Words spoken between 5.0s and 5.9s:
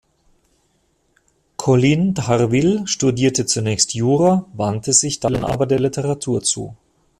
dann aber der